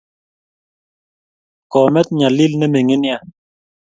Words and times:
Komet 1.71 2.07
nyalil 2.19 2.53
ne 2.57 2.67
mining 2.71 2.91
nea 3.01 3.17